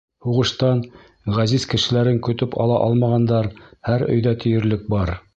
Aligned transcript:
Һуғыштан 0.27 0.79
ғәзиз 1.33 1.67
кешеләрен 1.73 2.17
көтөп 2.27 2.57
ала 2.63 2.79
алмағандар 2.85 3.49
һәр 3.91 4.07
өйҙә 4.15 4.33
тиерлек 4.45 4.89
бар. 4.95 5.13